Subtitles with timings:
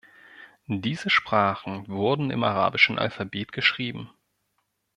[0.65, 4.09] Diese Sprachen wurden im arabischen Alphabet geschrieben.